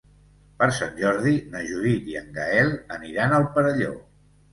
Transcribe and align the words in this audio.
Per 0.59 0.67
Sant 0.77 0.95
Jordi 1.01 1.33
na 1.55 1.61
Judit 1.71 2.07
i 2.13 2.17
en 2.21 2.31
Gaël 2.39 2.73
aniran 2.97 3.37
al 3.41 3.47
Perelló. 3.59 3.93